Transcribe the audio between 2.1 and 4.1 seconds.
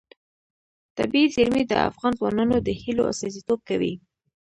ځوانانو د هیلو استازیتوب کوي.